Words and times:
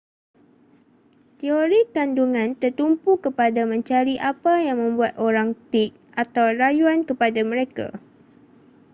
teori 1.39 1.79
kandungan 1.95 2.49
tertumpu 2.61 3.11
kepada 3.25 3.61
mencari 3.71 4.15
apa 4.31 4.53
yang 4.67 4.77
membuat 4.83 5.13
orang 5.27 5.49
tik 5.71 5.91
atau 6.23 6.45
rayuan 6.61 6.99
kepada 7.09 7.41
mereka 7.51 7.87